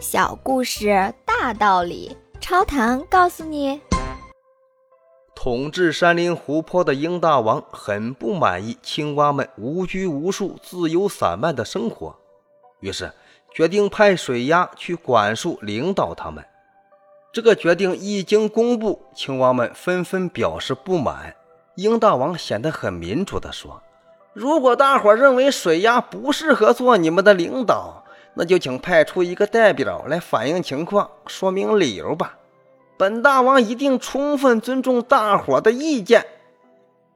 [0.00, 3.80] 小故事大道理，超糖告诉你：
[5.34, 12.14] 统治山林湖泊的鹰大王很不满意青蛙们无拘无束、自由散漫的生活，
[12.78, 13.12] 于是
[13.52, 16.44] 决定派水鸭去管束、领导他们。
[17.32, 21.34] 这个决定一经公布，青蛙们纷纷表示不满。
[21.74, 23.82] 鹰大王显得很民主地说
[24.32, 27.97] ：“如果大伙认为水鸭不适合做你们的领导，
[28.38, 32.38] 那就请派出一个代表来反映情况，说明理由吧。
[32.96, 36.24] 本大王一定充分尊重大伙的意见。”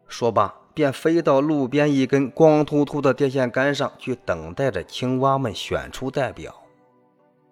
[0.09, 6.53] 说罢，便飞到路边一根光秃秃的电线杆上去，等待着青蛙们选出代表。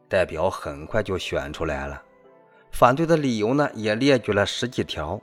[0.09, 2.03] 代表很快就选出来了。
[2.73, 5.21] 反对的理由呢，也列举了十几条。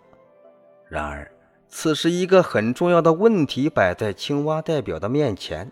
[0.88, 1.30] 然而，
[1.68, 5.70] 此时一个很重要的问题摆在青蛙代表的面前：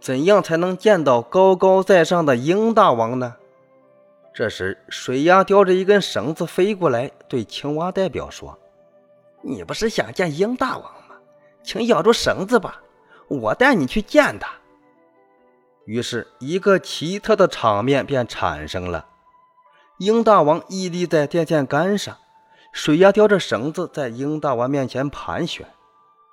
[0.00, 3.36] 怎样才能见到高高在上的鹰大王呢？
[4.32, 8.56] 这时，水鸭叼着一根绳子飞过来，对青蛙代表说
[9.42, 11.16] ：“你不是想见鹰大王吗？
[11.62, 12.80] 请咬住绳子吧，
[13.28, 14.48] 我带你去见他。”
[15.86, 19.06] 于是，一个奇特的场面便产生了。
[19.98, 22.16] 鹰大王屹立在电线杆上，
[22.72, 25.66] 水鸭叼着绳子在鹰大王面前盘旋，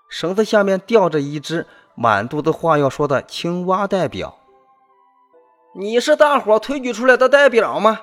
[0.07, 1.65] 绳子下面吊着一只
[1.95, 4.37] 满肚子话要说的青蛙代表。
[5.73, 8.01] 你是大伙推举出来的代表吗？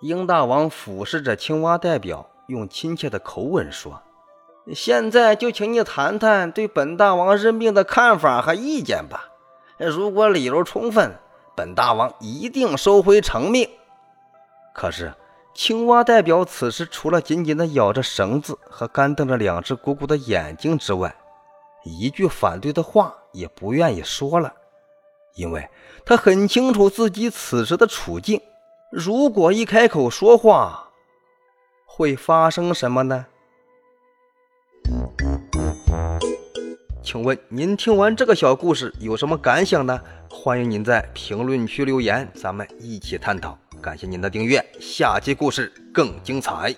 [0.00, 4.02] 鹰大王俯视着青蛙代表，用亲切的口吻说
[4.74, 9.28] ：“现在就请你谈谈对本大王任命的看法和意见吧。
[9.78, 11.16] 如果理由充分，
[11.54, 13.68] 本大王一定收回成命。”
[14.74, 15.14] 可是，
[15.54, 21.14] 青蛙代表此时除了紧紧地咬着绳子和干瞪着两只鼓鼓的眼睛之外，
[21.86, 24.52] 一句反对的话也不愿意说了，
[25.36, 25.68] 因为
[26.04, 28.40] 他很清楚自己此时的处境。
[28.90, 30.90] 如果一开口说话，
[31.84, 33.26] 会发生什么呢？
[37.02, 40.00] 请问您听完这个小故事有什么感想呢？
[40.28, 43.56] 欢迎您在评论区留言，咱们一起探讨。
[43.80, 46.74] 感谢您的订阅，下期故事更精彩。